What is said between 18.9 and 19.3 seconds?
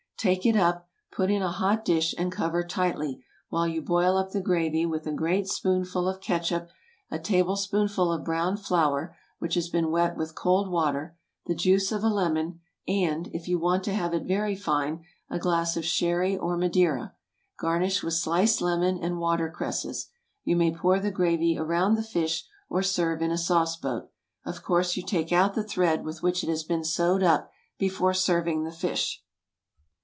and